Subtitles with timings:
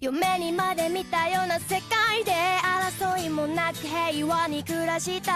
[0.00, 5.34] 夢にまで見たような世界で争いもなく平和に暮らしたい。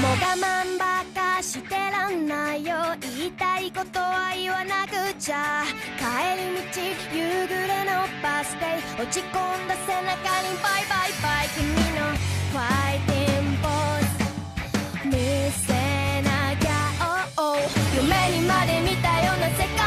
[0.00, 2.76] もう我慢ばっかしてらんないよ。
[3.00, 5.64] 言いたいことは言わなくちゃ。
[5.98, 6.04] 帰
[6.36, 8.66] り道夕暮れのバス停。
[9.02, 10.12] 落ち込んだ背中
[10.42, 11.48] にバイバイバイ。
[11.56, 11.64] 君
[11.94, 12.12] の
[12.52, 12.91] ファイ
[19.42, 19.81] no sé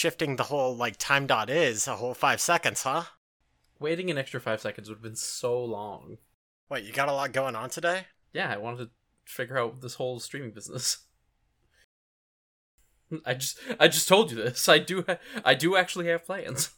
[0.00, 3.04] shifting the whole like time dot is a whole five seconds, huh?
[3.78, 6.16] Waiting an extra five seconds would have been so long.
[6.70, 8.06] Wait, you got a lot going on today?
[8.32, 8.90] Yeah, I wanted to
[9.26, 11.04] figure out this whole streaming business.
[13.26, 14.68] I just I just told you this.
[14.68, 16.70] I do ha- I do actually have plans.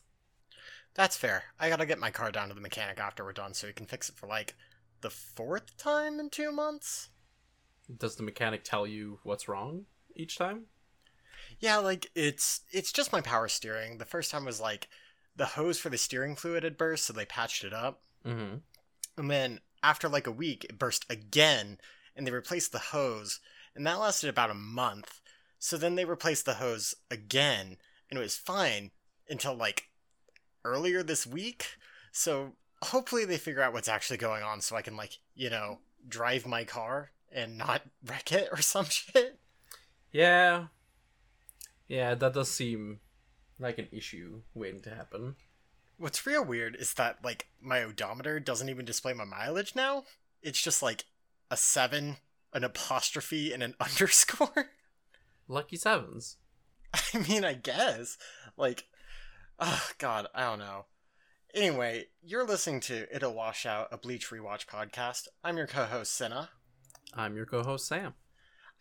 [0.95, 1.45] That's fair.
[1.61, 3.87] I gotta get my car down to the mechanic after we're done so he can
[3.87, 4.57] fix it for like
[5.01, 7.11] the fourth time in two months?
[7.97, 9.87] Does the mechanic tell you what's wrong
[10.17, 10.67] each time?
[11.63, 13.99] Yeah, like it's it's just my power steering.
[13.99, 14.89] The first time was like
[15.37, 18.03] the hose for the steering fluid had burst, so they patched it up.
[18.27, 18.57] Mm-hmm.
[19.17, 21.79] And then after like a week, it burst again,
[22.17, 23.39] and they replaced the hose,
[23.77, 25.21] and that lasted about a month.
[25.61, 27.77] So then they replaced the hose again,
[28.11, 28.91] and it was fine
[29.31, 29.89] until like
[30.65, 31.79] earlier this week.
[32.11, 35.79] So hopefully they figure out what's actually going on so I can like, you know,
[36.09, 39.39] drive my car and not wreck it or some shit.
[40.11, 40.67] Yeah.
[41.93, 43.01] Yeah, that does seem
[43.59, 45.37] like an issue waiting to happen.
[45.99, 50.05] What's real weird is that like my odometer doesn't even display my mileage now.
[50.41, 51.05] It's just like
[51.51, 52.17] a 7,
[52.55, 54.71] an apostrophe and an underscore.
[55.47, 56.39] Lucky sevens.
[57.13, 58.17] I mean, I guess.
[58.57, 58.85] Like,
[59.59, 60.87] oh god, I don't know.
[61.53, 65.29] Anyway, you're listening to It'll Wash Out, a Bleach Rewatch podcast.
[65.45, 66.49] I'm your co-host Senna.
[67.13, 68.15] I'm your co-host Sam.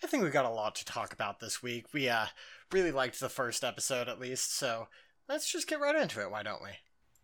[0.02, 1.88] I think we got a lot to talk about this week.
[1.94, 2.28] We uh
[2.72, 4.88] really liked the first episode at least, so
[5.28, 6.70] let's just get right into it, why don't we?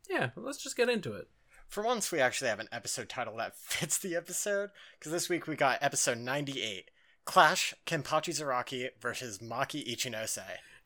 [0.10, 1.28] Yeah, let's just get into it.
[1.68, 5.48] For once, we actually have an episode title that fits the episode, because this week
[5.48, 6.92] we got episode 98
[7.26, 10.42] Clash Kenpachi Zaraki versus Maki Ichinose.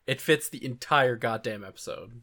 [0.06, 2.22] It fits the entire goddamn episode.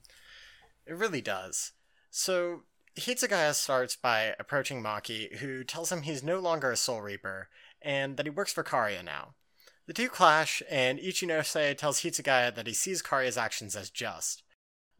[0.85, 1.71] It really does.
[2.11, 2.63] So,
[2.97, 7.47] Hitsugaya starts by approaching Maki, who tells him he's no longer a Soul Reaper,
[7.81, 9.35] and that he works for Kariya now.
[9.89, 14.43] The two clash, and Ichinose tells Hitsugaya that he sees Kariya's actions as just.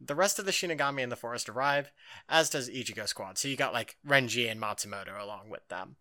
[0.00, 1.92] The rest of the Shinigami in the forest arrive,
[2.28, 5.94] as does Ichigo Squad, so you got like Renji and Matsumoto along with them.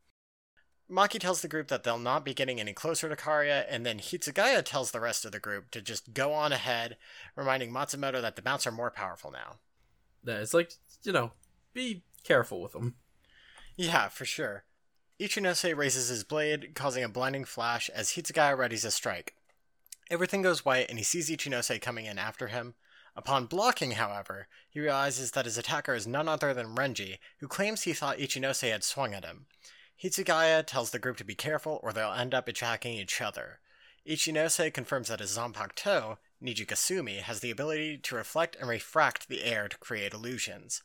[0.91, 3.99] Maki tells the group that they'll not be getting any closer to Kariya, and then
[3.99, 6.97] Hitsugaya tells the rest of the group to just go on ahead,
[7.35, 9.57] reminding Matsumoto that the Bounts are more powerful now.
[10.23, 10.71] Yeah, it's like,
[11.03, 11.33] you know,
[11.75, 12.95] be careful with them.
[13.75, 14.63] Yeah, for sure.
[15.19, 19.35] Ichinose raises his blade, causing a blinding flash as Hitsugaya readies a strike.
[20.09, 22.75] Everything goes white, and he sees Ichinose coming in after him.
[23.17, 27.81] Upon blocking, however, he realizes that his attacker is none other than Renji, who claims
[27.81, 29.47] he thought Ichinose had swung at him.
[30.01, 33.59] Hitsugaya tells the group to be careful or they'll end up attacking each other.
[34.07, 39.67] Ichinose confirms that his Zanpakuto, Nijigasumi, has the ability to reflect and refract the air
[39.67, 40.81] to create illusions.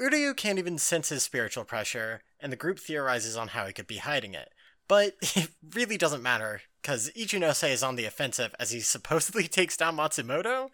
[0.00, 3.86] Uryu can't even sense his spiritual pressure, and the group theorizes on how he could
[3.86, 4.50] be hiding it.
[4.88, 9.76] But it really doesn't matter, because Ichinose is on the offensive as he supposedly takes
[9.76, 10.70] down Matsumoto,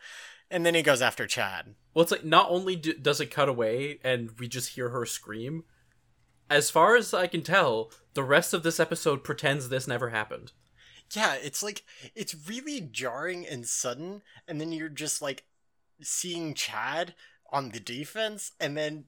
[0.51, 1.75] and then he goes after Chad.
[1.93, 5.05] Well, it's like not only do, does it cut away and we just hear her
[5.05, 5.65] scream,
[6.51, 10.53] as far as I can tell, the rest of this episode pretends this never happened.
[11.15, 11.83] Yeah, it's like,
[12.15, 15.45] it's really jarring and sudden, and then you're just like
[16.01, 17.15] seeing Chad
[17.51, 19.05] on the defense, and then,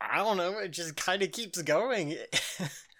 [0.00, 2.16] I don't know, it just kind of keeps going.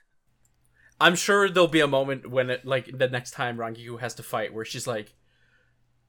[1.01, 4.23] I'm sure there'll be a moment when it, like, the next time Rangiku has to
[4.23, 5.15] fight where she's like,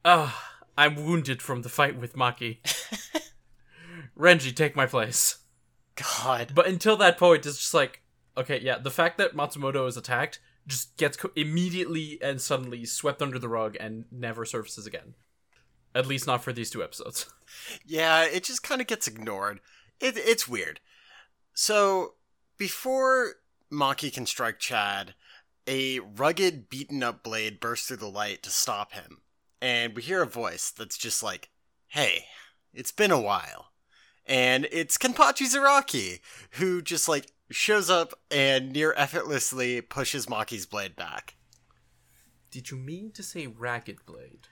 [0.04, 2.60] "Ah, I'm wounded from the fight with Maki.
[4.18, 5.40] Renji, take my place.
[5.96, 6.54] God.
[6.56, 8.02] But until that point, it's just like,
[8.38, 13.22] okay, yeah, the fact that Matsumoto is attacked just gets co- immediately and suddenly swept
[13.22, 15.16] under the rug and never surfaces again.
[15.96, 17.26] At least not for these two episodes.
[17.86, 19.60] Yeah, it just kind of gets ignored.
[20.00, 20.80] It, it's weird.
[21.54, 22.14] So,
[22.58, 23.38] before
[23.72, 25.16] Maki can strike Chad,
[25.68, 29.22] a rugged, beaten up blade bursts through the light to stop him.
[29.62, 31.50] And we hear a voice that's just like,
[31.88, 32.26] hey,
[32.74, 33.72] it's been a while.
[34.26, 36.20] And it's Kenpachi Zaraki,
[36.52, 41.36] who just like shows up and near effortlessly pushes Maki's blade back.
[42.52, 44.48] Did you mean to say Ragged Blade?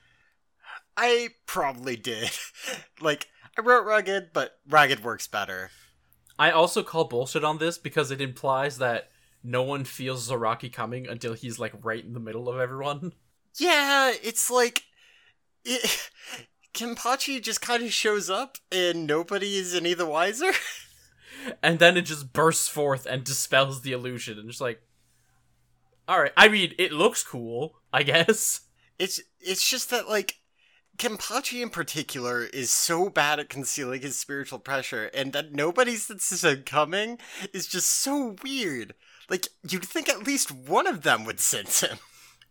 [0.98, 2.32] I probably did.
[3.00, 3.28] like,
[3.58, 5.70] I wrote rugged, but ragged works better.
[6.40, 9.10] I also call bullshit on this because it implies that
[9.44, 13.14] no one feels Zaraki coming until he's like right in the middle of everyone.
[13.58, 14.84] Yeah, it's like
[15.64, 16.10] it,
[16.74, 20.52] Kenpachi just kind of shows up and nobody is any the wiser.
[21.64, 24.82] And then it just bursts forth and dispels the illusion and just like
[26.10, 28.62] Alright, I mean it looks cool, I guess.
[29.00, 30.36] It's it's just that like
[30.98, 36.44] Kenpachi in particular is so bad at concealing his spiritual pressure, and that nobody senses
[36.44, 37.20] him coming
[37.54, 38.96] is just so weird.
[39.30, 41.98] Like you'd think at least one of them would sense him.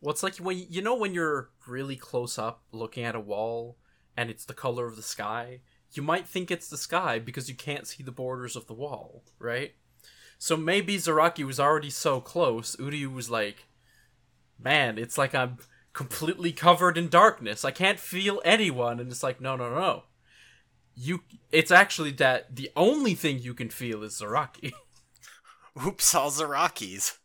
[0.00, 3.78] Well, it's like when you know when you're really close up looking at a wall
[4.16, 5.60] and it's the color of the sky,
[5.92, 9.24] you might think it's the sky because you can't see the borders of the wall,
[9.38, 9.74] right?
[10.38, 13.64] So maybe Zaraki was already so close, Uryu was like,
[14.62, 15.58] Man, it's like I'm
[15.96, 17.64] completely covered in darkness.
[17.64, 20.02] I can't feel anyone and it's like, no no no.
[20.94, 24.72] You it's actually that the only thing you can feel is Zaraki.
[25.86, 27.16] Oops, all Zarakis.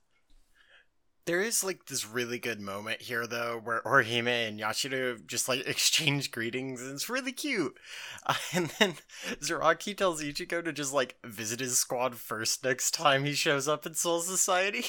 [1.26, 5.60] There is like this really good moment here though, where Orihime and Yachiru just like
[5.68, 7.78] exchange greetings, and it's really cute.
[8.26, 8.96] Uh, and then
[9.42, 13.86] Zaraki tells Ichigo to just like visit his squad first next time he shows up
[13.86, 14.86] in Soul Society.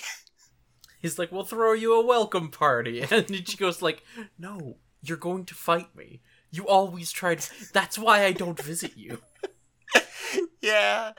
[1.02, 4.04] He's like, "We'll throw you a welcome party," and Ichigo's like,
[4.38, 6.22] "No, you're going to fight me.
[6.50, 7.72] You always try to.
[7.72, 9.19] That's why I don't visit you."
[10.62, 11.12] yeah.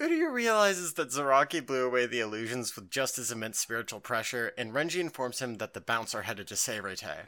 [0.00, 4.72] Uryu realizes that Zaraki blew away the illusions with just as immense spiritual pressure, and
[4.72, 7.26] Renji informs him that the Bounts are headed to Seireitei.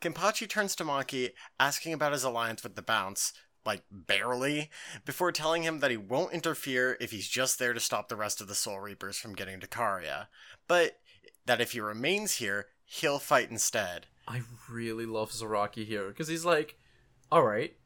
[0.00, 3.32] Kenpachi turns to Maki, asking about his alliance with the Bounts,
[3.64, 4.70] like barely,
[5.04, 8.40] before telling him that he won't interfere if he's just there to stop the rest
[8.40, 10.26] of the Soul Reapers from getting to Kariya,
[10.68, 10.98] but
[11.46, 14.06] that if he remains here, he'll fight instead.
[14.26, 16.78] I really love Zaraki here because he's like,
[17.30, 17.76] "All right,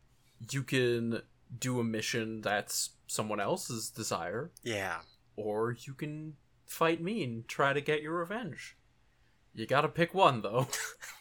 [0.51, 1.23] you can
[1.59, 5.01] do a mission that's someone else's desire, Yeah.
[5.37, 8.77] or you can fight me and try to get your revenge.
[9.55, 10.69] You gotta pick one, though."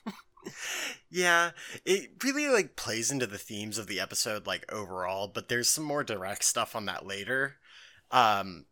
[1.10, 1.52] Yeah,
[1.84, 5.84] it really like plays into the themes of the episode like overall, but there's some
[5.84, 7.56] more direct stuff on that later.
[8.12, 8.66] Um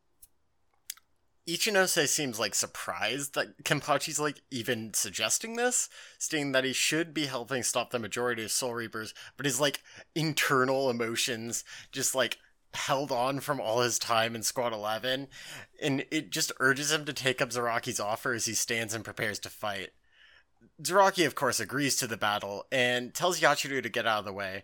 [1.47, 7.27] Ichinose seems like surprised that Kenpachi's like even suggesting this, stating that he should be
[7.27, 9.83] helping stop the majority of Soul Reapers, but his like
[10.15, 12.39] internal emotions just like
[12.73, 15.27] held on from all his time in Squad 11,
[15.81, 19.39] and it just urges him to take up Zaraki's offer as he stands and prepares
[19.39, 19.91] to fight.
[20.81, 24.33] Zaraki, of course, agrees to the battle and tells Yachiru to get out of the
[24.33, 24.63] way.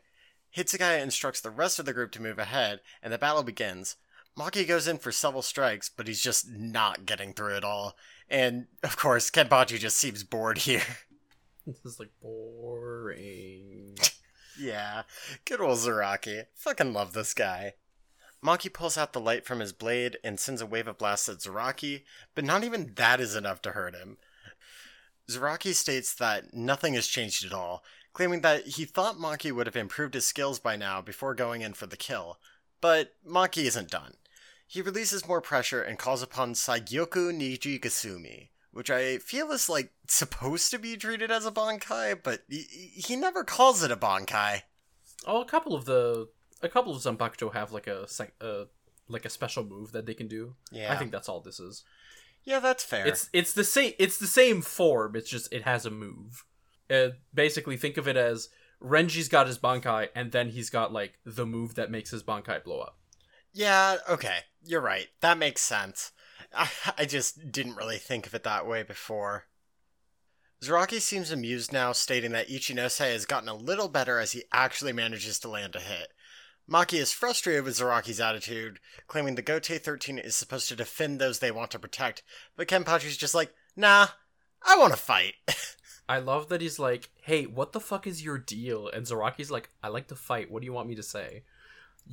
[0.55, 3.95] Hitsugaya instructs the rest of the group to move ahead, and the battle begins.
[4.37, 7.95] Maki goes in for several strikes, but he's just not getting through at all.
[8.29, 10.83] And, of course, Kenpachi just seems bored here.
[11.65, 13.97] this is like boring.
[14.59, 15.03] yeah,
[15.45, 16.45] good old Zaraki.
[16.55, 17.73] Fucking love this guy.
[18.43, 21.37] Maki pulls out the light from his blade and sends a wave of blasts at
[21.37, 24.17] Zaraki, but not even that is enough to hurt him.
[25.29, 27.83] Zaraki states that nothing has changed at all,
[28.13, 31.73] claiming that he thought Maki would have improved his skills by now before going in
[31.73, 32.39] for the kill.
[32.81, 34.15] But Maki isn't done.
[34.71, 39.91] He releases more pressure and calls upon Saigyoku Niji Gasumi, which I feel is like
[40.07, 42.61] supposed to be treated as a Bankai, but he,
[42.95, 44.61] he never calls it a Bankai.
[45.27, 46.29] Oh, a couple of the
[46.61, 48.07] a couple of Zanpakuto have like a
[48.39, 48.63] uh,
[49.09, 50.55] like a special move that they can do.
[50.71, 50.93] Yeah.
[50.93, 51.83] I think that's all this is.
[52.45, 53.05] Yeah, that's fair.
[53.05, 55.17] It's it's the same it's the same form.
[55.17, 56.45] It's just it has a move.
[56.89, 58.47] Uh, basically, think of it as
[58.81, 62.63] Renji's got his Bankai, and then he's got like the move that makes his Bankai
[62.63, 62.95] blow up.
[63.53, 64.39] Yeah, okay.
[64.63, 65.07] You're right.
[65.21, 66.11] That makes sense.
[66.53, 69.45] I, I just didn't really think of it that way before.
[70.63, 74.93] Zaraki seems amused now, stating that Ichinose has gotten a little better as he actually
[74.93, 76.09] manages to land a hit.
[76.69, 81.39] Maki is frustrated with Zaraki's attitude, claiming the Gotei 13 is supposed to defend those
[81.39, 82.21] they want to protect,
[82.55, 84.07] but Kenpachi's just like, nah,
[84.61, 85.33] I want to fight.
[86.09, 89.69] I love that he's like, "Hey, what the fuck is your deal?" And Zaraki's like,
[89.81, 90.51] "I like to fight.
[90.51, 91.43] What do you want me to say?"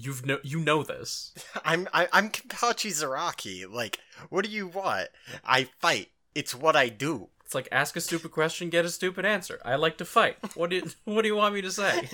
[0.00, 1.34] You've no, you know this.
[1.64, 3.68] I'm I, I'm Kenpachi Zaraki.
[3.68, 3.98] Like,
[4.30, 5.08] what do you want?
[5.44, 6.10] I fight.
[6.36, 7.30] It's what I do.
[7.44, 9.60] It's like ask a stupid question, get a stupid answer.
[9.64, 10.36] I like to fight.
[10.54, 12.08] What do you, what do you want me to say?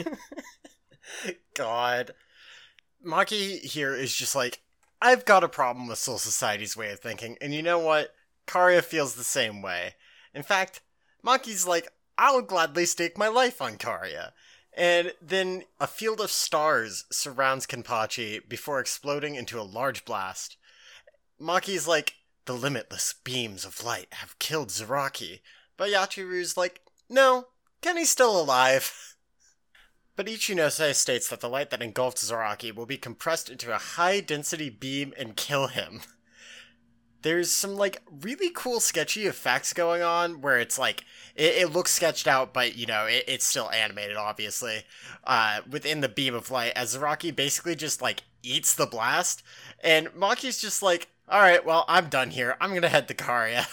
[1.55, 2.14] God.
[3.07, 4.62] Maki here is just like,
[5.03, 8.14] I've got a problem with Soul Society's way of thinking, and you know what?
[8.47, 9.97] Kariya feels the same way.
[10.35, 10.81] In fact,
[11.23, 14.31] Maki's like, I'll gladly stake my life on Kariya.
[14.76, 20.57] And then a field of stars surrounds Kenpachi before exploding into a large blast.
[21.40, 22.14] Maki's like,
[22.47, 25.40] the limitless beams of light have killed Zaraki.
[25.76, 27.47] But Yachiru's like, no,
[27.81, 28.93] Kenny's still alive.
[30.16, 34.21] But Ichinose states that the light that engulfed Zaraki will be compressed into a high
[34.21, 36.02] density beam and kill him.
[37.25, 41.04] There's some like really cool sketchy effects going on where it's like
[41.35, 44.85] it, it looks sketched out, but you know it, it's still animated, obviously.
[45.25, 49.43] Uh, within the beam of light, as Zaraki basically just like eats the blast,
[49.83, 52.57] and Maki's just like, "All right, well I'm done here.
[52.61, 53.66] I'm gonna head to Kariya."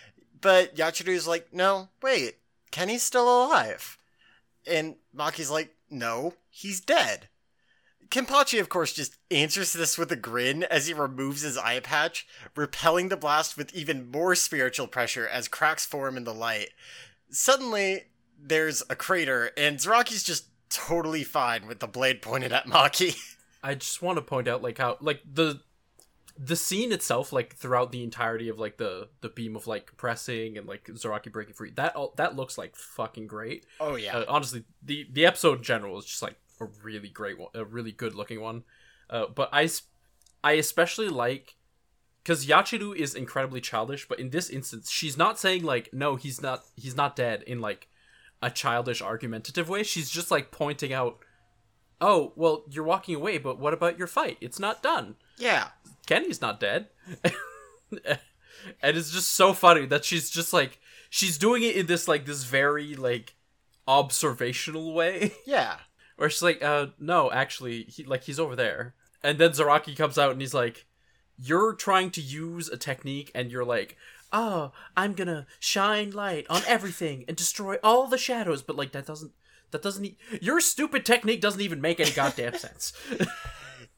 [0.40, 2.36] but Yachiru's like, "No, wait,
[2.70, 3.98] Kenny's still alive,"
[4.66, 7.28] and Maki's like, no, he's dead.
[8.12, 12.26] Kenpachi, of course, just answers this with a grin as he removes his eye patch,
[12.54, 16.68] repelling the blast with even more spiritual pressure as cracks form in the light.
[17.30, 18.02] Suddenly,
[18.38, 23.16] there's a crater, and Zaraki's just totally fine with the blade pointed at Maki.
[23.62, 25.62] I just want to point out, like, how, like, the
[26.38, 30.56] the scene itself like throughout the entirety of like the the beam of like compressing
[30.56, 33.66] and like Zaraki breaking free that all that looks like fucking great.
[33.78, 34.16] Oh yeah.
[34.16, 37.64] Uh, honestly, the the episode in general is just like a really great one, a
[37.64, 38.64] really good looking one.
[39.08, 39.68] Uh, but I
[40.44, 41.56] I especially like
[42.22, 46.40] because Yachiru is incredibly childish, but in this instance, she's not saying like no, he's
[46.40, 47.88] not he's not dead in like
[48.42, 49.82] a childish argumentative way.
[49.82, 51.18] She's just like pointing out,
[52.00, 54.38] oh well, you're walking away, but what about your fight?
[54.40, 55.16] It's not done.
[55.38, 55.68] Yeah.
[56.06, 56.88] Kenny's not dead.
[57.24, 60.78] and it's just so funny that she's just like
[61.10, 63.34] she's doing it in this like this very like
[63.86, 65.32] observational way.
[65.44, 65.76] Yeah.
[66.22, 68.94] Where she's like, uh no, actually he like he's over there.
[69.24, 70.86] And then Zaraki comes out and he's like,
[71.36, 73.96] You're trying to use a technique and you're like,
[74.32, 79.04] Oh, I'm gonna shine light on everything and destroy all the shadows, but like that
[79.04, 79.32] doesn't
[79.72, 82.92] that doesn't e- your stupid technique doesn't even make any goddamn sense.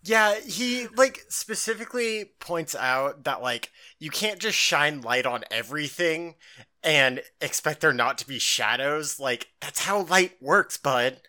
[0.02, 6.36] Yeah, he like specifically points out that like you can't just shine light on everything
[6.82, 9.20] and expect there not to be shadows.
[9.20, 11.20] Like that's how light works, bud.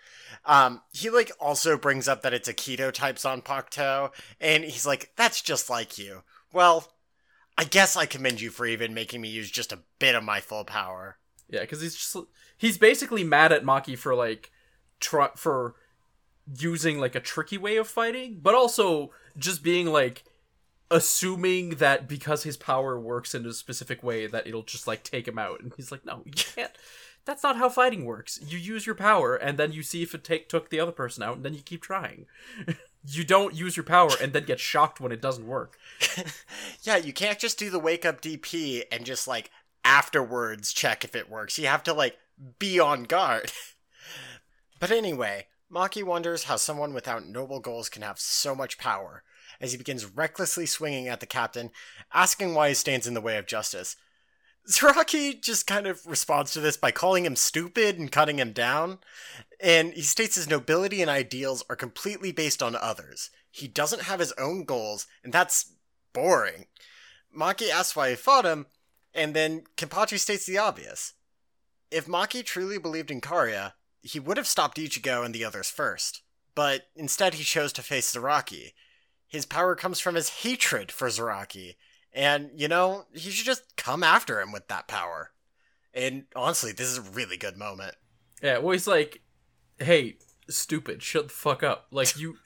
[0.43, 4.85] Um, he like also brings up that it's a keto types on Zanpakuto, and he's
[4.85, 6.91] like, "That's just like you." Well,
[7.57, 10.41] I guess I commend you for even making me use just a bit of my
[10.41, 11.17] full power.
[11.49, 12.17] Yeah, because he's just
[12.57, 14.51] he's basically mad at Maki for like
[14.99, 15.75] tr- for
[16.57, 20.23] using like a tricky way of fighting, but also just being like
[20.91, 25.27] assuming that because his power works in a specific way that it'll just like take
[25.27, 25.61] him out.
[25.61, 26.71] And he's like, no, you can't.
[27.25, 28.39] That's not how fighting works.
[28.45, 31.23] You use your power and then you see if it take took the other person
[31.23, 32.27] out, and then you keep trying.
[33.07, 35.77] you don't use your power and then get shocked when it doesn't work.
[36.83, 39.51] yeah, you can't just do the wake up DP and just like
[39.83, 41.57] afterwards check if it works.
[41.57, 42.17] You have to like
[42.59, 43.51] be on guard.
[44.79, 49.23] but anyway, Maki wonders how someone without noble goals can have so much power,
[49.59, 51.71] as he begins recklessly swinging at the captain,
[52.13, 53.95] asking why he stands in the way of justice.
[54.67, 58.99] Zaraki just kind of responds to this by calling him stupid and cutting him down,
[59.59, 63.29] and he states his nobility and ideals are completely based on others.
[63.51, 65.73] He doesn't have his own goals, and that's
[66.13, 66.65] boring.
[67.35, 68.65] Maki asks why he fought him,
[69.13, 71.13] and then Kenpachi states the obvious.
[71.91, 76.21] If Maki truly believed in Kariya, he would have stopped Ichigo and the others first,
[76.55, 78.73] but instead he chose to face Zaraki.
[79.27, 81.75] His power comes from his hatred for Zaraki,
[82.15, 85.31] and, you know, he should just come after him with that power.
[85.93, 87.95] And honestly, this is a really good moment.
[88.41, 89.21] Yeah, well, he's like,
[89.77, 90.17] hey,
[90.49, 91.85] stupid, shut the fuck up.
[91.91, 92.37] Like, you.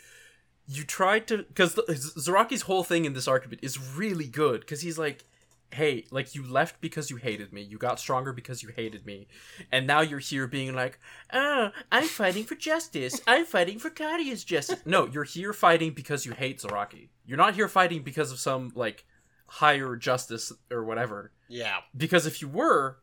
[0.71, 1.39] You tried to.
[1.39, 5.25] Because Zaraki's whole thing in this argument is really good, because he's like,
[5.71, 7.61] hey, like you left because you hated me.
[7.61, 9.27] You got stronger because you hated me.
[9.71, 10.99] And now you're here being like,
[11.33, 13.19] oh, I'm fighting for justice.
[13.25, 14.79] I'm fighting for Kariya's justice.
[14.85, 17.09] No, you're here fighting because you hate Zaraki.
[17.25, 19.05] You're not here fighting because of some, like,
[19.49, 21.31] higher justice or whatever.
[21.47, 21.79] Yeah.
[21.95, 22.97] Because if you were,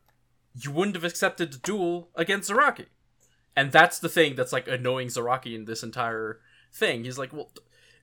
[0.59, 2.87] you wouldn't have accepted the duel against Zaraki.
[3.55, 6.39] And that's the thing that's, like, annoying Zaraki in this entire
[6.71, 7.03] thing.
[7.03, 7.51] He's like, well,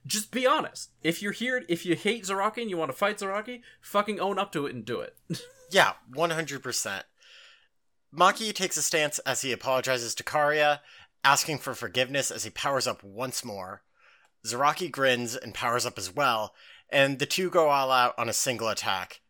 [0.06, 0.90] just be honest.
[1.02, 4.38] If you're here, if you hate Zaraki and you want to fight Zaraki, fucking own
[4.38, 5.16] up to it and do it.
[5.70, 7.02] yeah, 100%.
[8.14, 10.80] Maki takes a stance as he apologizes to Kariya,
[11.24, 13.82] asking for forgiveness as he powers up once more.
[14.46, 16.54] Zaraki grins and powers up as well,
[16.94, 19.20] and the two go all out on a single attack.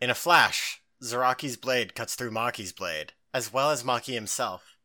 [0.00, 4.78] In a flash, Zaraki's blade cuts through Maki's blade, as well as Maki himself.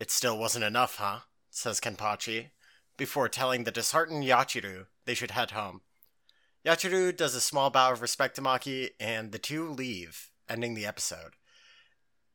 [0.00, 1.20] It still wasn't enough, huh?
[1.50, 2.48] says Kenpachi,
[2.96, 5.82] before telling the disheartened Yachiru they should head home.
[6.64, 10.86] Yachiru does a small bow of respect to Maki, and the two leave, ending the
[10.86, 11.34] episode.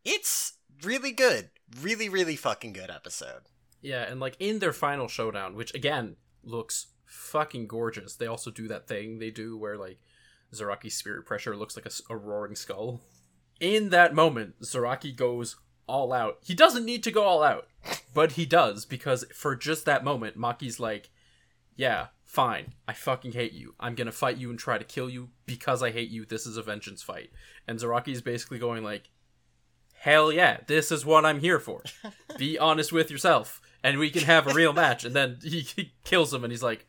[0.06, 1.50] It's really good.
[1.82, 3.50] Really, really fucking good episode.
[3.82, 8.16] Yeah, and like in their final showdown, which again looks fucking gorgeous.
[8.16, 10.00] They also do that thing they do where like
[10.54, 13.02] Zaraki's spirit pressure looks like a roaring skull.
[13.60, 16.38] In that moment, Zaraki goes all out.
[16.44, 17.68] He doesn't need to go all out,
[18.14, 21.10] but he does because for just that moment, Maki's like,
[21.76, 22.74] "Yeah, fine.
[22.88, 23.76] I fucking hate you.
[23.80, 26.26] I'm gonna fight you and try to kill you because I hate you.
[26.26, 27.32] This is a vengeance fight."
[27.68, 29.10] And Zaraki's basically going like,
[29.94, 31.84] "Hell yeah, this is what I'm here for.
[32.38, 35.06] Be honest with yourself." And we can have a real match.
[35.06, 36.86] And then he, he kills him, and he's like,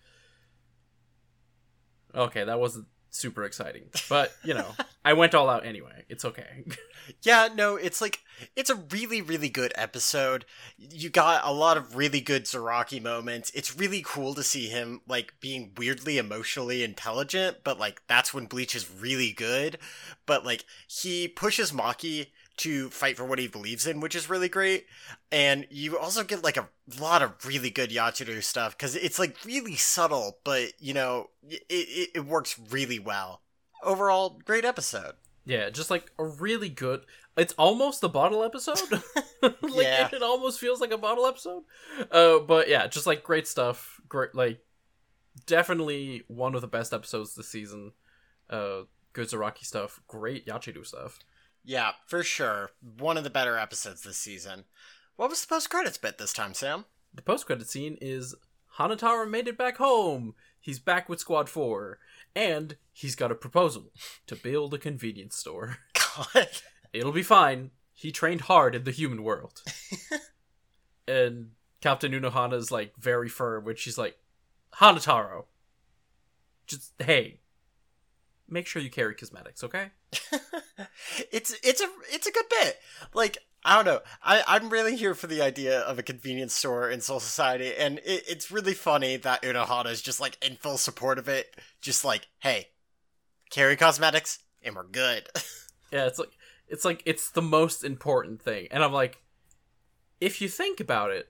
[2.14, 3.84] Okay, that wasn't super exciting.
[4.08, 4.74] But, you know,
[5.04, 6.04] I went all out anyway.
[6.08, 6.64] It's okay.
[7.22, 8.20] Yeah, no, it's like
[8.54, 10.44] it's a really, really good episode.
[10.76, 13.50] You got a lot of really good Zaraki moments.
[13.52, 18.46] It's really cool to see him like being weirdly emotionally intelligent, but like that's when
[18.46, 19.78] Bleach is really good.
[20.24, 22.28] But like he pushes Maki
[22.60, 24.86] to fight for what he believes in, which is really great.
[25.32, 26.68] And you also get like a
[27.00, 31.62] lot of really good Yachiru stuff because it's like really subtle, but you know, it,
[31.70, 33.40] it, it works really well.
[33.82, 35.14] Overall, great episode.
[35.46, 37.06] yeah, just like a really good.
[37.36, 38.80] It's almost a bottle episode.
[39.42, 40.08] like, Yeah.
[40.12, 41.62] It almost feels like a bottle episode.
[42.10, 44.00] Uh, but yeah, just like great stuff.
[44.06, 44.60] Great, like,
[45.46, 47.92] definitely one of the best episodes this season.
[48.50, 48.82] Uh,
[49.14, 50.00] good Zaraki stuff.
[50.08, 51.18] Great Yachiru stuff.
[51.64, 52.70] Yeah, for sure.
[52.98, 54.64] One of the better episodes this season.
[55.16, 56.86] What was the post credits bit this time, Sam?
[57.12, 58.34] The post credit scene is
[58.78, 60.34] Hanataro made it back home.
[60.58, 61.98] He's back with Squad 4.
[62.34, 63.92] And he's got a proposal
[64.26, 65.78] to build a convenience store.
[66.34, 66.48] God.
[66.92, 67.70] It'll be fine.
[67.92, 69.62] He trained hard in the human world.
[71.08, 74.16] and Captain Unohana is like very firm when she's like,
[74.76, 75.44] Hanataro,
[76.66, 77.39] just hey,
[78.50, 79.90] make sure you carry cosmetics, okay?
[81.32, 82.78] it's it's a it's a good bit.
[83.14, 84.00] Like I don't know.
[84.22, 87.98] I I'm really here for the idea of a convenience store in Soul Society, and
[87.98, 91.54] it, it's really funny that Unohana is just like in full support of it.
[91.80, 92.68] Just like, hey,
[93.50, 95.28] carry cosmetics, and we're good.
[95.92, 96.30] Yeah, it's like
[96.68, 98.68] it's like it's the most important thing.
[98.70, 99.22] And I'm like,
[100.20, 101.28] if you think about it,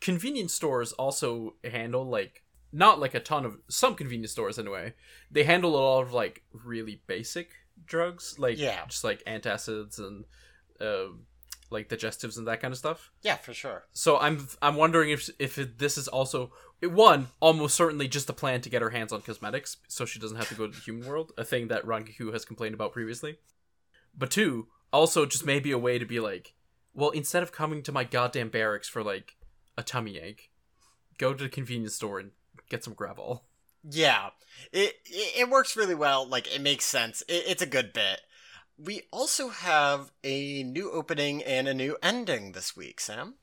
[0.00, 4.94] convenience stores also handle like not like a ton of some convenience stores anyway.
[5.30, 7.50] They handle a lot of like really basic
[7.84, 8.84] drugs, like Yeah.
[8.86, 10.24] just like antacids and
[10.80, 11.12] uh,
[11.70, 13.10] like digestives and that kind of stuff.
[13.22, 13.84] yeah, for sure.
[13.92, 18.32] So I'm I'm wondering if if it, this is also one almost certainly just a
[18.32, 20.80] plan to get her hands on cosmetics, so she doesn't have to go to the
[20.80, 23.38] human world, a thing that Rangiku has complained about previously.
[24.16, 26.54] But two, also just maybe a way to be like,
[26.92, 29.36] well, instead of coming to my goddamn barracks for like
[29.78, 30.50] a tummy ache,
[31.18, 32.32] go to the convenience store and
[32.72, 33.44] get some gravel.
[33.88, 34.30] Yeah,
[34.72, 36.26] it, it works really well.
[36.26, 37.22] Like it makes sense.
[37.28, 38.20] It, it's a good bit.
[38.78, 43.34] We also have a new opening and a new ending this week, Sam.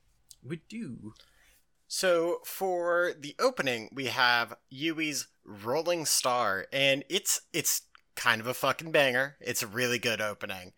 [0.43, 1.13] We do.
[1.87, 7.83] So for the opening, we have Yui's Rolling Star, and it's it's
[8.15, 9.37] kind of a fucking banger.
[9.39, 10.73] It's a really good opening.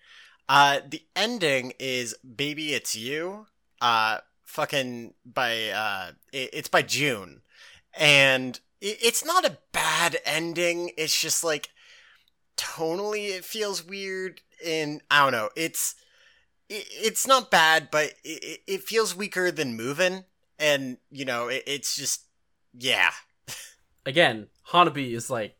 [0.47, 3.47] Uh, the ending is "Baby It's You."
[3.79, 7.41] Uh, fucking by uh, it, it's by June,
[7.93, 10.91] and it's not a bad ending.
[10.97, 11.69] It's just like
[12.57, 15.49] tonally, it feels weird, and I don't know.
[15.55, 15.95] It's
[16.69, 20.23] it's not bad, but it, it feels weaker than moving
[20.61, 22.25] and you know it, it's just
[22.77, 23.11] yeah
[24.05, 25.57] Again, Hanabi is like,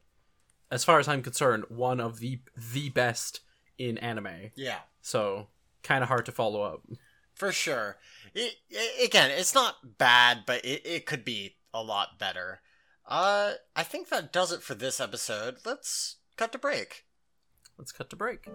[0.71, 3.41] as far as I'm concerned, one of the the best
[3.77, 4.51] in anime.
[4.55, 5.47] yeah So
[5.83, 6.81] kind of hard to follow up.
[7.33, 7.97] for sure
[8.35, 12.62] it, it, again it's not bad but it, it could be a lot better.
[13.07, 15.57] Uh i think that does it for this episode.
[15.65, 17.05] Let's cut to break.
[17.77, 18.47] Let's cut to break.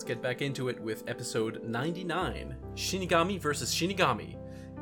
[0.00, 4.36] Let's get back into it with episode 99 Shinigami versus Shinigami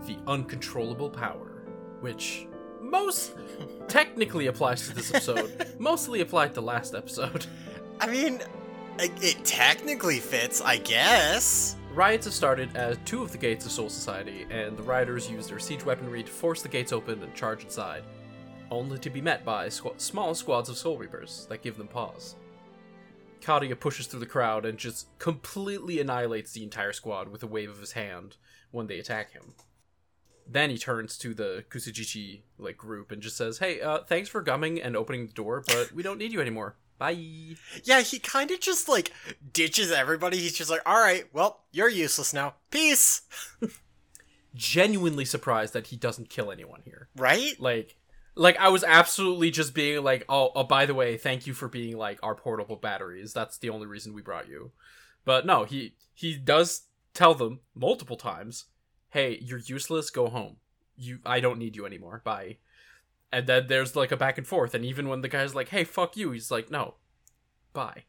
[0.07, 1.65] The Uncontrollable Power,
[2.01, 2.47] which
[2.91, 3.35] most
[3.89, 7.47] technically applies to this episode, mostly applied to last episode.
[8.01, 8.41] i mean
[8.99, 13.89] it, technically fits i guess Riots have started at two of the gates of Soul
[13.89, 17.65] Society, and the rioters use their siege weaponry to force the gates open and charge
[17.65, 18.05] inside,
[18.71, 22.37] only to be met by squ- small squads of Soul Reapers that give them pause.
[23.41, 27.71] Kariya pushes through the crowd and just completely annihilates the entire squad with a wave
[27.71, 28.37] of his hand
[28.71, 29.55] when they attack him.
[30.49, 34.41] Then he turns to the Kusujichi like group and just says, "Hey, uh, thanks for
[34.41, 36.77] gumming and opening the door, but we don't need you anymore.
[36.99, 39.13] Bye." Yeah, he kind of just like
[39.53, 40.39] ditches everybody.
[40.39, 42.55] He's just like, all right, well, you're useless now.
[42.71, 43.23] Peace.
[44.55, 47.09] Genuinely surprised that he doesn't kill anyone here.
[47.15, 47.61] Right?
[47.61, 47.97] Like,
[48.35, 51.69] like I was absolutely just being like, "Oh, oh, by the way, thank you for
[51.69, 53.35] being like our portable batteries.
[53.35, 54.73] That's the only reason we brought you."
[55.27, 56.83] But no, he he does
[57.13, 58.67] tell them multiple times,
[59.11, 60.11] "Hey, you're useless.
[60.11, 60.57] Go home.
[60.97, 62.23] You, I don't need you anymore.
[62.25, 62.59] Bye."
[63.31, 65.85] And then there's like a back and forth, and even when the guy's like, "Hey,
[65.85, 66.95] fuck you," he's like, "No,
[67.73, 68.05] bye."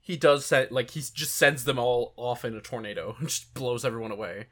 [0.00, 3.54] He does send like he just sends them all off in a tornado and just
[3.54, 4.46] blows everyone away.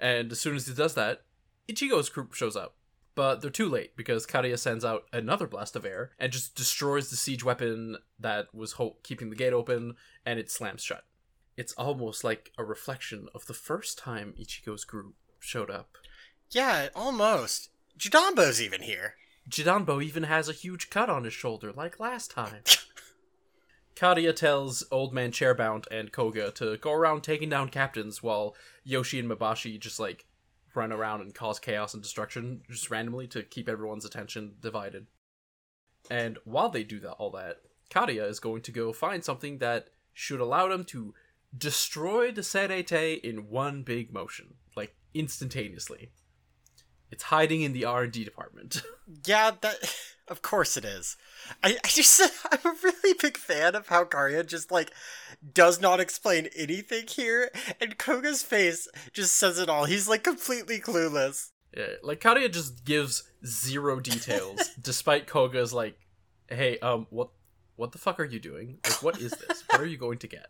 [0.00, 1.22] And as soon as he does that,
[1.68, 2.74] Ichigo's group shows up.
[3.14, 7.10] But they're too late because Kariya sends out another blast of air and just destroys
[7.10, 11.04] the siege weapon that was ho- keeping the gate open, and it slams shut.
[11.58, 15.96] It's almost like a reflection of the first time Ichigo's group showed up.
[16.52, 17.70] Yeah, almost.
[17.98, 19.14] Jidanbo's even here.
[19.50, 22.62] Jidanbo even has a huge cut on his shoulder, like last time.
[23.96, 29.18] Kariya tells Old Man Chairbound and Koga to go around taking down captains while Yoshi
[29.18, 30.26] and Mabashi just like
[30.76, 35.08] run around and cause chaos and destruction just randomly to keep everyone's attention divided.
[36.08, 39.88] And while they do that all that, Kariya is going to go find something that
[40.14, 41.14] should allow them to
[41.56, 46.10] destroy the Seireitei in one big motion, like instantaneously.
[47.10, 48.82] It's hiding in the R&D department.
[49.24, 49.94] Yeah, that.
[50.30, 51.16] Of course it is.
[51.64, 52.20] I, I just
[52.52, 54.92] I'm a really big fan of how Kariya just like
[55.54, 59.86] does not explain anything here, and Koga's face just says it all.
[59.86, 61.52] He's like completely clueless.
[61.74, 65.98] Yeah, like Kariya just gives zero details, despite Koga's like,
[66.50, 67.30] "Hey, um, what,
[67.76, 68.80] what the fuck are you doing?
[68.84, 69.64] Like, what is this?
[69.70, 70.48] What are you going to get?"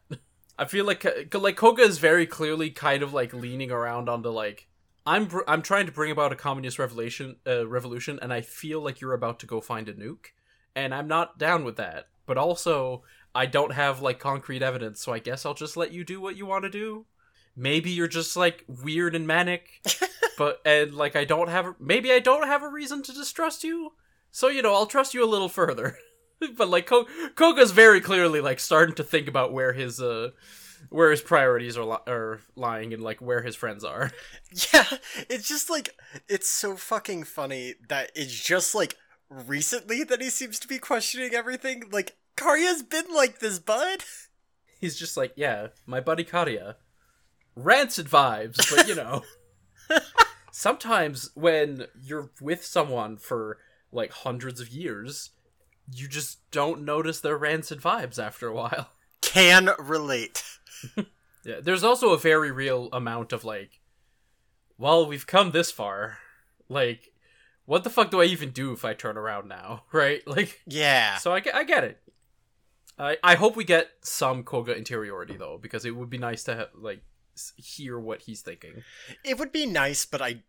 [0.58, 4.66] I feel like like Koga is very clearly kind of like leaning around onto like,
[5.06, 8.82] I'm br- I'm trying to bring about a communist revolution, uh, revolution, and I feel
[8.82, 10.32] like you're about to go find a nuke,
[10.74, 12.08] and I'm not down with that.
[12.26, 16.02] But also, I don't have like concrete evidence, so I guess I'll just let you
[16.02, 17.06] do what you want to do.
[17.54, 19.80] Maybe you're just like weird and manic,
[20.38, 23.92] but and like I don't have maybe I don't have a reason to distrust you.
[24.32, 25.96] So you know, I'll trust you a little further.
[26.56, 30.30] but like Ko- Koga's very clearly like starting to think about where his uh
[30.90, 34.10] where his priorities are li- are lying and like where his friends are.
[34.72, 34.86] Yeah,
[35.28, 35.90] it's just like
[36.26, 38.96] it's so fucking funny that it's just like
[39.28, 41.82] recently that he seems to be questioning everything.
[41.90, 44.04] Like Kariya's been like this, bud.
[44.80, 46.76] He's just like, yeah, my buddy Kariya.
[47.56, 49.22] Rancid vibes, but you know.
[50.50, 53.58] sometimes when you're with someone for
[53.92, 55.30] like hundreds of years,
[55.92, 58.90] you just don't notice their rancid vibes after a while.
[59.22, 60.42] Can relate.
[61.44, 63.80] Yeah, there's also a very real amount of like,
[64.76, 66.18] well, we've come this far.
[66.68, 67.12] Like,
[67.64, 69.84] what the fuck do I even do if I turn around now?
[69.92, 70.26] Right?
[70.26, 71.16] Like, Yeah.
[71.18, 72.00] so I, get- I get it.
[72.98, 76.56] I, I hope we get some Koga interiority though, because it would be nice to
[76.56, 77.00] have, like
[77.56, 78.82] hear what he's thinking.
[79.24, 80.40] It would be nice, but I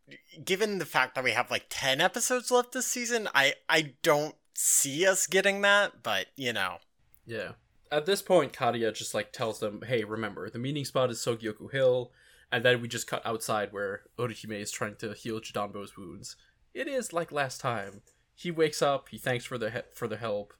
[0.43, 4.33] given the fact that we have like 10 episodes left this season, I I don't
[4.59, 6.77] see us getting that, but you know.
[7.25, 7.53] Yeah.
[7.91, 11.71] At this point, Kariya just like tells them, "Hey, remember the meeting spot is Sokyoku
[11.71, 12.11] Hill,"
[12.51, 16.35] and then we just cut outside where Orihime is trying to heal Jidanbo's wounds.
[16.73, 18.01] It is like last time.
[18.35, 19.09] He wakes up.
[19.09, 20.53] He thanks for the he- for the help.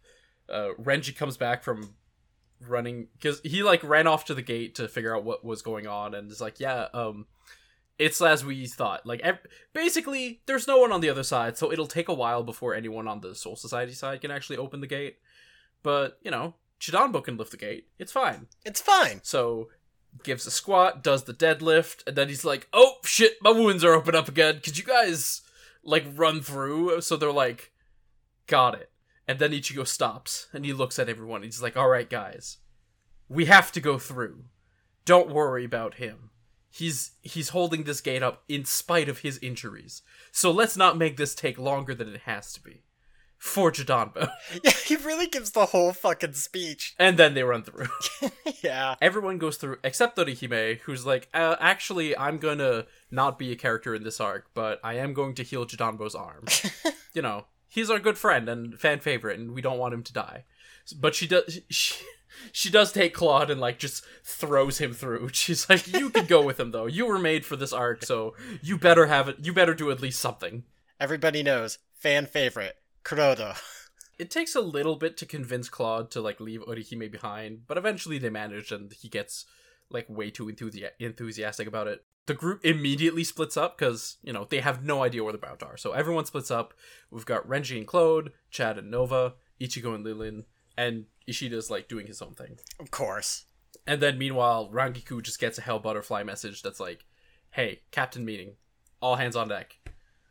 [0.47, 1.95] Uh, Renji comes back from
[2.61, 5.87] running because he like ran off to the gate to figure out what was going
[5.87, 7.27] on, and is like, "Yeah, um,
[7.99, 9.05] it's as we thought.
[9.05, 12.43] Like, ev- basically, there's no one on the other side, so it'll take a while
[12.43, 15.17] before anyone on the Soul Society side can actually open the gate.
[15.83, 17.87] But you know, Jidanbo can lift the gate.
[17.99, 18.47] It's fine.
[18.65, 19.19] It's fine.
[19.23, 19.69] So
[20.23, 23.93] gives a squat, does the deadlift, and then he's like, "Oh shit, my wounds are
[23.93, 24.61] open up again.
[24.63, 25.41] Could you guys
[25.83, 27.71] like run through?" So they're like,
[28.47, 28.91] "Got it."
[29.27, 31.43] And then Ichigo stops and he looks at everyone.
[31.43, 32.57] He's like, "All right, guys,
[33.27, 34.45] we have to go through.
[35.05, 36.31] Don't worry about him.
[36.79, 40.01] He's he's holding this gate up in spite of his injuries.
[40.31, 42.83] So let's not make this take longer than it has to be."
[43.37, 44.29] For Jidanbo.
[44.63, 46.95] Yeah, he really gives the whole fucking speech.
[46.99, 47.87] and then they run through.
[48.61, 48.95] yeah.
[49.01, 53.95] everyone goes through except Orihime, who's like, uh, actually, I'm gonna not be a character
[53.95, 56.45] in this arc, but I am going to heal Jidanbo's arm.
[57.13, 60.13] you know, he's our good friend and fan favorite, and we don't want him to
[60.13, 60.43] die.
[60.97, 61.59] But she does.
[61.69, 61.95] She,
[62.51, 65.29] she does take Claude and like just throws him through.
[65.33, 66.85] She's like, "You can go with him though.
[66.85, 69.37] You were made for this arc, so you better have it.
[69.41, 70.63] You better do at least something."
[70.99, 73.57] Everybody knows fan favorite Kuroda.
[74.17, 78.17] It takes a little bit to convince Claude to like leave Orihime behind, but eventually
[78.17, 79.45] they manage, and he gets
[79.89, 82.03] like way too enthusi- enthusiastic about it.
[82.25, 85.63] The group immediately splits up because you know they have no idea where the Bount
[85.63, 86.73] are, so everyone splits up.
[87.09, 90.43] We've got Renji and Claude, Chad and Nova, Ichigo and Lilin,
[90.79, 92.57] and Ishida's like doing his own thing.
[92.79, 93.45] Of course.
[93.85, 97.03] And then meanwhile, Rangiku just gets a Hell Butterfly message that's like,
[97.51, 98.53] "Hey, Captain meeting,
[99.01, 99.77] all hands on deck."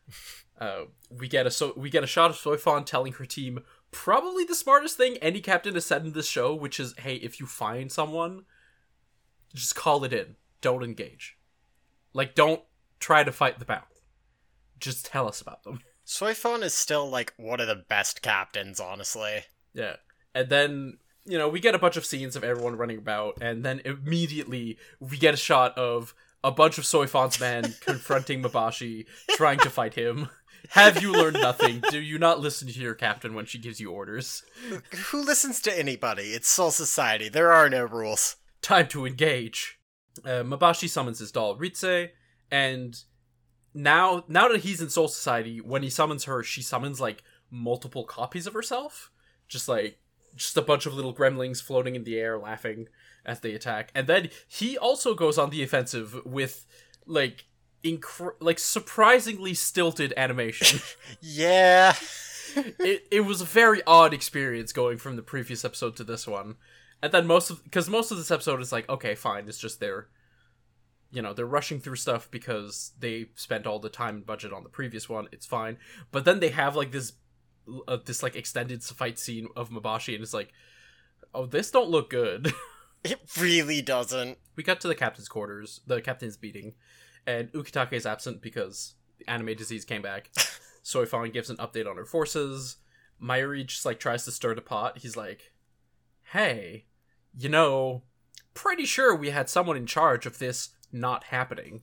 [0.60, 4.42] uh, we get a so we get a shot of Soifon telling her team probably
[4.42, 7.46] the smartest thing any captain has said in this show, which is, "Hey, if you
[7.46, 8.46] find someone,
[9.54, 10.36] just call it in.
[10.62, 11.36] Don't engage.
[12.14, 12.62] Like, don't
[12.98, 13.88] try to fight the battle.
[14.80, 19.44] Just tell us about them." Soifon is still like one of the best captains, honestly.
[19.74, 19.96] Yeah.
[20.38, 23.64] And then, you know, we get a bunch of scenes of everyone running about, and
[23.64, 29.58] then immediately we get a shot of a bunch of Soifon's men confronting Mabashi, trying
[29.58, 30.28] to fight him.
[30.70, 31.82] Have you learned nothing?
[31.90, 34.44] Do you not listen to your captain when she gives you orders?
[35.06, 36.34] Who listens to anybody?
[36.34, 37.28] It's Soul Society.
[37.28, 38.36] There are no rules.
[38.62, 39.80] Time to engage.
[40.24, 42.10] Uh, Mabashi summons his doll Ritze,
[42.48, 42.96] and
[43.74, 48.04] now now that he's in Soul Society, when he summons her, she summons like multiple
[48.04, 49.10] copies of herself.
[49.48, 49.98] Just like
[50.38, 52.88] just a bunch of little gremlings floating in the air laughing
[53.24, 53.90] as they attack.
[53.94, 56.66] And then he also goes on the offensive with
[57.06, 57.44] like
[57.84, 60.80] incre- like surprisingly stilted animation.
[61.20, 61.94] Yeah.
[62.56, 66.56] it it was a very odd experience going from the previous episode to this one.
[67.02, 69.80] And then most of because most of this episode is like okay, fine, it's just
[69.80, 70.08] they're
[71.10, 74.62] you know, they're rushing through stuff because they spent all the time and budget on
[74.62, 75.26] the previous one.
[75.32, 75.78] It's fine.
[76.10, 77.12] But then they have like this
[77.86, 80.52] uh, this like extended fight scene of Mabashi and it's like
[81.34, 82.52] oh, this don't look good.
[83.04, 84.38] It really doesn't.
[84.56, 86.74] we got to the captain's quarters, the captain's meeting,
[87.28, 90.30] and Ukitake is absent because the anime disease came back.
[90.84, 92.78] Soifon gives an update on her forces.
[93.22, 94.98] Mayuri just like tries to stir the pot.
[94.98, 95.52] He's like,
[96.32, 96.86] "Hey,
[97.32, 98.02] you know,
[98.52, 101.82] pretty sure we had someone in charge of this not happening,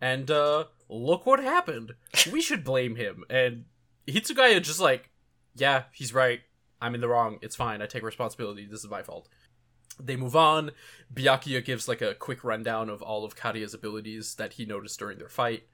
[0.00, 1.94] and uh, look what happened.
[2.30, 3.64] We should blame him." And
[4.06, 5.10] Hitsugaya just like,
[5.54, 6.40] "Yeah, he's right.
[6.80, 7.38] I'm in the wrong.
[7.42, 7.82] It's fine.
[7.82, 8.66] I take responsibility.
[8.66, 9.28] This is my fault."
[10.00, 10.70] They move on.
[11.12, 15.18] Byakuya gives like a quick rundown of all of Kariya's abilities that he noticed during
[15.18, 15.64] their fight.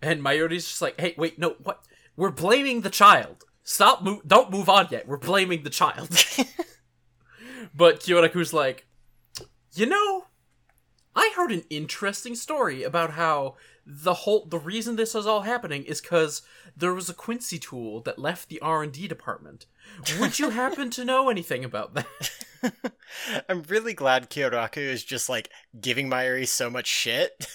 [0.00, 1.84] And Mayuri's just like, "Hey, wait, no, what?
[2.16, 3.44] We're blaming the child.
[3.62, 5.08] Stop mo- don't move on yet.
[5.08, 6.10] We're blaming the child."
[7.74, 8.86] but Kyoraku's like,
[9.74, 10.26] "You know,
[11.16, 15.84] I heard an interesting story about how the whole the reason this is all happening
[15.84, 16.42] is cuz
[16.76, 19.66] there was a Quincy tool that left the R&D department.
[20.18, 22.30] Would you happen to know anything about that?"
[23.48, 27.46] I'm really glad Kyoraku is just like giving Mayuri so much shit.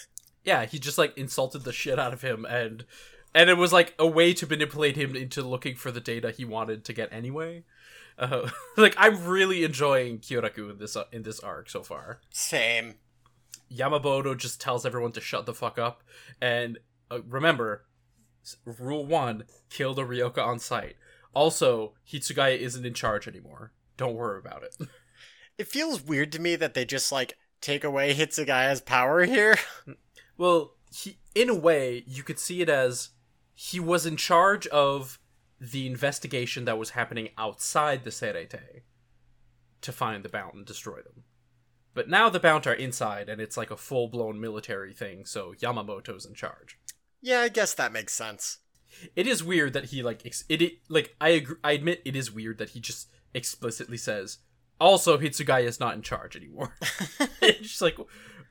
[0.43, 2.85] yeah, he just like insulted the shit out of him and
[3.33, 6.45] and it was like a way to manipulate him into looking for the data he
[6.45, 7.63] wanted to get anyway.
[8.17, 12.19] Uh, like I'm really enjoying Kyoraku in this uh, in this arc so far.
[12.31, 12.95] Same.
[13.73, 16.03] Yamamoto just tells everyone to shut the fuck up
[16.41, 16.79] and
[17.11, 17.85] uh, remember
[18.65, 20.95] rule 1 kill the Ryoka on sight.
[21.33, 23.71] Also, Hitsugaya isn't in charge anymore.
[23.97, 24.75] Don't worry about it.
[25.59, 29.57] It feels weird to me that they just like take away Hitsugaya's power here.
[30.37, 33.09] Well, he, in a way, you could see it as
[33.53, 35.19] he was in charge of
[35.59, 38.83] the investigation that was happening outside the Seireitei
[39.81, 41.25] to find the Bount and destroy them.
[41.93, 45.53] But now the Bount are inside, and it's like a full blown military thing, so
[45.59, 46.77] Yamamoto's in charge.
[47.21, 48.59] Yeah, I guess that makes sense.
[49.15, 52.15] It is weird that he like ex- it, it like I agree, I admit it
[52.15, 54.39] is weird that he just explicitly says
[54.81, 56.75] also Hitsugaya is not in charge anymore.
[57.41, 57.97] it's just like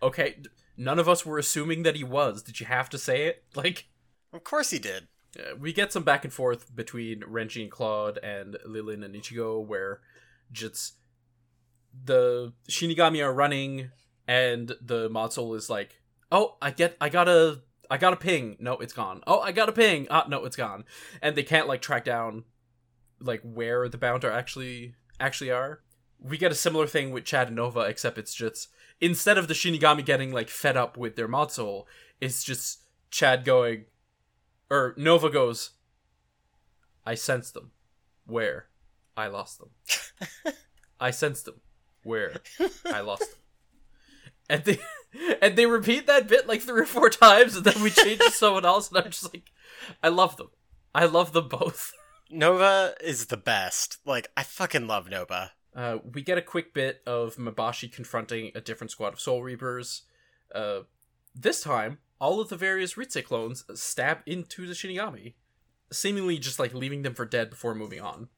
[0.03, 0.37] okay,
[0.77, 2.43] none of us were assuming that he was.
[2.43, 3.45] Did you have to say it?
[3.55, 3.87] Like
[4.33, 5.09] Of course he did.
[5.39, 9.65] uh, we get some back and forth between Renji and Claude and Lilin and Ichigo
[9.65, 10.01] where
[10.53, 10.95] just
[12.05, 13.91] the Shinigami are running
[14.27, 18.17] and the Mod Soul is like, "Oh, I get I got a I got a
[18.17, 18.57] ping.
[18.61, 19.23] No, it's gone.
[19.27, 20.07] Oh, I got a ping.
[20.11, 20.85] Ah, no, it's gone."
[21.23, 22.45] And they can't like track down
[23.21, 25.81] like where the Bount are actually actually are.
[26.21, 28.69] We get a similar thing with Chad and Nova except it's just
[29.01, 31.87] instead of the Shinigami getting like fed up with their Mod Soul,
[32.21, 33.87] it's just Chad going
[34.71, 35.71] or Nova goes,
[37.07, 37.71] I sensed them.
[38.27, 38.67] Where?
[39.17, 39.71] I lost them.
[41.01, 41.61] I sensed them.
[42.09, 42.33] Where?
[42.87, 43.41] I lost them.
[44.49, 44.79] And they
[45.43, 48.31] and they repeat that bit like three or four times, and then we change to
[48.31, 49.53] someone else, and I'm just like,
[50.03, 50.49] I love them.
[50.95, 51.93] I love them both.
[52.31, 53.99] Nova is the best.
[54.07, 55.53] Like, I fucking love Nova.
[55.77, 60.05] Uh, we get a quick bit of Mabashi confronting a different squad of Soul Reapers.
[60.55, 60.81] Uh,
[61.35, 65.35] this time, all of the various Ritse clones stab into the Shinigami,
[65.93, 68.29] seemingly just like leaving them for dead before moving on.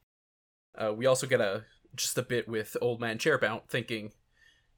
[0.77, 4.13] Uh, we also get a just a bit with Old Man Chairbout thinking,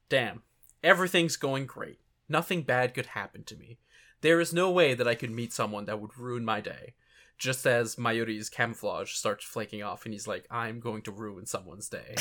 [0.09, 0.43] "Damn,
[0.83, 1.99] everything's going great.
[2.29, 3.79] Nothing bad could happen to me.
[4.21, 6.95] There is no way that I could meet someone that would ruin my day."
[7.37, 11.89] Just as Mayuri's camouflage starts flaking off, and he's like, "I'm going to ruin someone's
[11.89, 12.15] day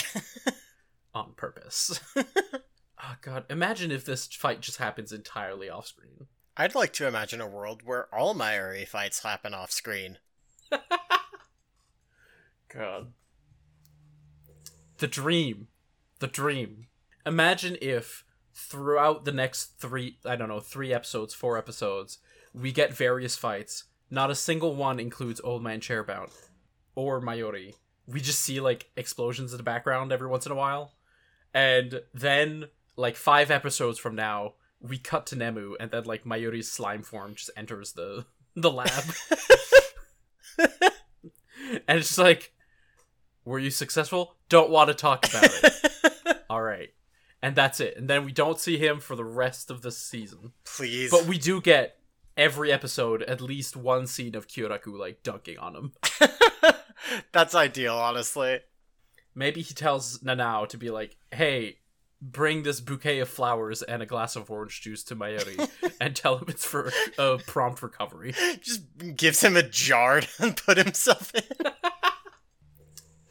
[1.14, 6.26] on purpose." oh god, imagine if this fight just happens entirely off screen.
[6.56, 10.18] I'd like to imagine a world where all Mayuri fights happen off screen.
[12.68, 13.12] God.
[15.02, 15.66] The dream.
[16.20, 16.86] The dream.
[17.26, 22.18] Imagine if throughout the next three, I don't know, three episodes, four episodes,
[22.54, 23.86] we get various fights.
[24.12, 26.30] Not a single one includes Old Man Chairbout
[26.94, 27.74] or Mayuri.
[28.06, 30.92] We just see like explosions in the background every once in a while.
[31.52, 36.70] And then, like five episodes from now, we cut to Nemu, and then like Mayuri's
[36.70, 39.02] slime form just enters the the lab.
[41.88, 42.52] and it's like,
[43.44, 44.36] were you successful?
[44.48, 46.42] Don't want to talk about it.
[46.50, 46.90] All right.
[47.42, 47.96] And that's it.
[47.96, 50.52] And then we don't see him for the rest of the season.
[50.64, 51.10] Please.
[51.10, 51.98] But we do get
[52.36, 55.92] every episode at least one scene of Kyoraku like dunking on him.
[57.32, 58.60] That's ideal, honestly.
[59.34, 61.78] Maybe he tells Nanao to be like, "Hey,
[62.20, 65.68] bring this bouquet of flowers and a glass of orange juice to Mayuri
[66.00, 68.82] and tell him it's for a prompt recovery." Just
[69.16, 71.42] gives him a jar and put himself in.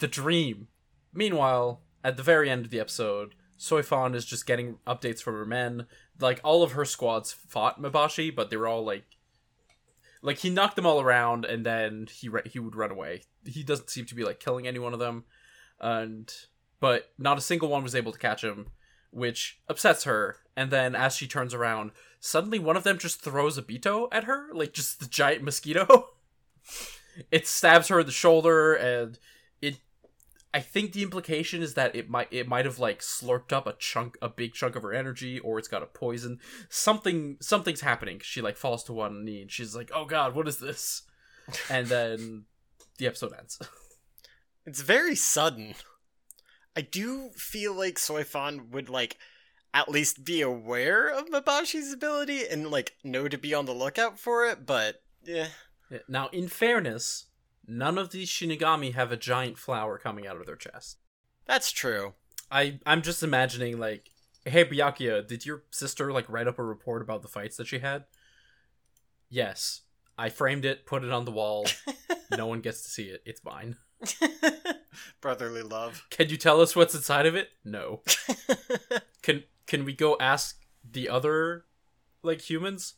[0.02, 0.68] The dream.
[1.14, 5.46] Meanwhile, at the very end of the episode, Soifon is just getting updates from her
[5.46, 5.86] men.
[6.20, 9.06] Like all of her squads fought Mabashi, but they were all like,
[10.22, 13.22] like he knocked them all around, and then he re- he would run away.
[13.46, 15.24] He doesn't seem to be like killing any one of them,
[15.80, 16.32] and
[16.80, 18.68] but not a single one was able to catch him,
[19.12, 20.38] which upsets her.
[20.56, 24.26] And then as she turns around, suddenly one of them just throws a Bito at
[24.26, 26.10] her, like just the giant mosquito.
[27.32, 29.18] it stabs her in the shoulder, and
[30.54, 33.74] I think the implication is that it might it might have like slurped up a
[33.74, 36.40] chunk a big chunk of her energy or it's got a poison.
[36.70, 38.20] Something something's happening.
[38.22, 41.04] She like falls to one knee and she's like, "Oh god, what is this?"
[41.70, 42.46] And then
[42.98, 43.60] the episode ends.
[44.64, 45.74] It's very sudden.
[46.76, 49.18] I do feel like Soifon would like
[49.74, 54.20] at least be aware of Mabashi's ability and like know to be on the lookout
[54.20, 55.48] for it, but yeah.
[55.90, 57.26] Yeah, Now, in fairness,
[57.72, 60.98] none of these Shinigami have a giant flower coming out of their chest.
[61.46, 62.14] That's true.
[62.52, 64.12] I I'm just imagining like,
[64.46, 67.80] hey Byakuya, did your sister like write up a report about the fights that she
[67.80, 68.04] had?
[69.30, 69.82] Yes.
[70.18, 71.66] I framed it, put it on the wall.
[72.38, 73.24] no one gets to see it.
[73.26, 73.78] It's mine.
[75.22, 76.06] Brotherly love.
[76.10, 77.50] Can you tell us what's inside of it?
[77.64, 78.02] No.
[79.22, 81.66] Can can we go ask the other
[82.24, 82.96] like humans?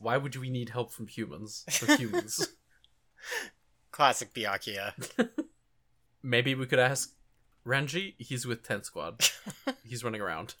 [0.00, 1.64] Why would we need help from humans?
[1.70, 2.48] For humans.
[3.92, 4.94] Classic Byakuya.
[6.22, 7.14] Maybe we could ask
[7.66, 8.14] Renji.
[8.18, 9.28] He's with Ten Squad.
[9.84, 10.54] He's running around.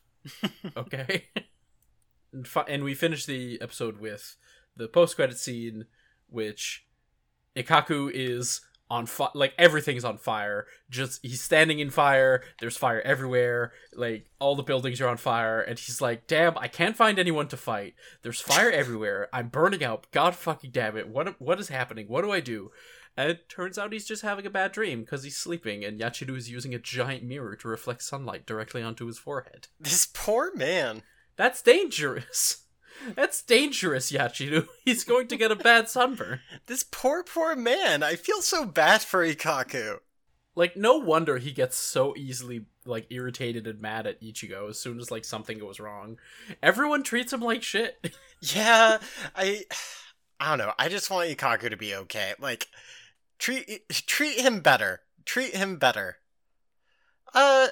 [0.76, 1.26] Okay.
[2.32, 4.36] and, fi- and we finish the episode with
[4.76, 5.86] the post credit scene,
[6.28, 6.86] which
[7.56, 9.30] Ikkaku is on fire.
[9.34, 10.66] Like everything's on fire.
[10.90, 12.42] Just he's standing in fire.
[12.60, 13.72] There's fire everywhere.
[13.94, 17.48] Like all the buildings are on fire, and he's like, "Damn, I can't find anyone
[17.48, 17.94] to fight.
[18.22, 19.28] There's fire everywhere.
[19.32, 20.06] I'm burning out.
[20.10, 21.08] God fucking damn it!
[21.08, 22.06] What what is happening?
[22.08, 22.70] What do I do?"
[23.16, 26.36] And it turns out he's just having a bad dream because he's sleeping, and Yachiru
[26.36, 29.68] is using a giant mirror to reflect sunlight directly onto his forehead.
[29.78, 31.02] This poor man.
[31.36, 32.64] That's dangerous.
[33.14, 34.68] That's dangerous, Yachiru.
[34.84, 36.40] He's going to get a bad sunburn.
[36.66, 38.02] This poor, poor man.
[38.02, 39.98] I feel so bad for Ikkaku.
[40.54, 44.98] Like, no wonder he gets so easily like irritated and mad at Ichigo as soon
[44.98, 46.18] as like something goes wrong.
[46.62, 48.14] Everyone treats him like shit.
[48.44, 48.98] Yeah,
[49.36, 49.66] I.
[50.40, 50.72] I don't know.
[50.76, 52.32] I just want Ikkaku to be okay.
[52.40, 52.66] Like,
[53.38, 55.00] treat treat him better.
[55.24, 56.16] Treat him better.
[57.34, 57.68] Uh,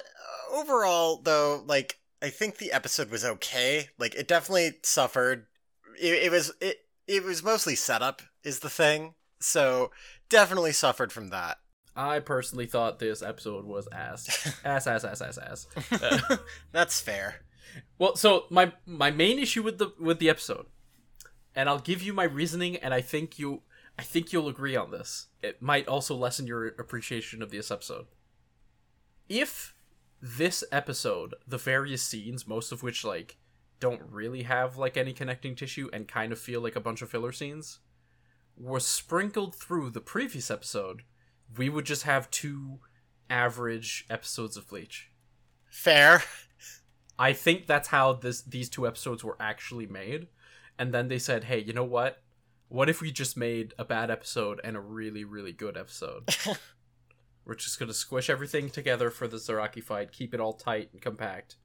[0.51, 3.89] overall though, like I think the episode was okay.
[3.97, 5.47] Like it definitely suffered.
[5.99, 9.15] It, it was it it was mostly setup is the thing.
[9.39, 9.91] So
[10.29, 11.57] definitely suffered from that.
[11.95, 15.67] I personally thought this episode was ass, ass, ass, ass, ass, ass.
[15.91, 16.37] Uh,
[16.71, 17.41] That's fair.
[17.99, 20.67] well, so my my main issue with the with the episode,
[21.55, 23.63] and I'll give you my reasoning, and I think you
[23.99, 25.27] I think you'll agree on this.
[25.41, 28.05] It might also lessen your appreciation of this episode.
[29.27, 29.73] If
[30.21, 33.37] this episode, the various scenes, most of which like
[33.79, 37.09] don't really have like any connecting tissue and kind of feel like a bunch of
[37.09, 37.79] filler scenes,
[38.55, 41.01] were sprinkled through the previous episode,
[41.57, 42.79] we would just have two
[43.29, 45.09] average episodes of Bleach.
[45.65, 46.23] Fair.
[47.17, 50.27] I think that's how this these two episodes were actually made.
[50.77, 52.21] And then they said, "Hey, you know what?
[52.71, 56.33] What if we just made a bad episode and a really really good episode?
[57.45, 60.89] we're just going to squish everything together for the Zaraki fight, keep it all tight
[60.93, 61.57] and compact."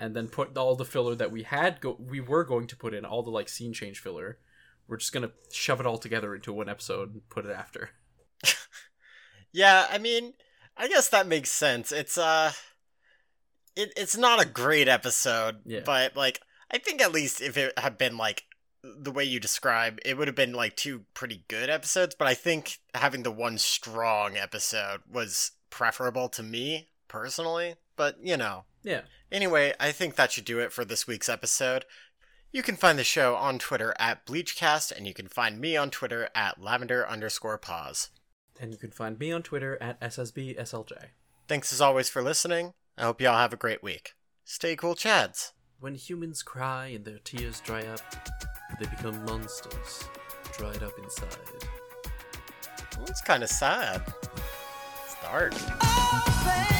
[0.00, 2.92] And then put all the filler that we had go we were going to put
[2.92, 4.38] in, all the like scene change filler.
[4.88, 7.90] We're just going to shove it all together into one episode and put it after.
[9.52, 10.32] Yeah, I mean,
[10.78, 11.92] I guess that makes sense.
[11.92, 12.52] It's uh
[13.76, 15.80] it, it's not a great episode, Yeah.
[15.84, 16.40] but like
[16.70, 18.44] I think at least if it had been like
[18.82, 22.34] the way you describe, it would have been like two pretty good episodes, but I
[22.34, 28.64] think having the one strong episode was preferable to me personally, but you know.
[28.82, 29.02] Yeah.
[29.30, 31.84] Anyway, I think that should do it for this week's episode.
[32.50, 35.90] You can find the show on Twitter at Bleachcast, and you can find me on
[35.90, 38.10] Twitter at lavender underscore pause.
[38.60, 41.06] And you can find me on Twitter at SSBSLJ.
[41.48, 42.74] Thanks as always for listening.
[42.98, 44.12] I hope y'all have a great week.
[44.44, 45.52] Stay cool, Chads.
[45.80, 48.00] When humans cry and their tears dry up,
[48.78, 50.04] they become monsters,
[50.56, 51.28] dried up inside.
[52.96, 54.02] Well, it's kind of sad.
[55.04, 56.71] It's dark.「君 oh,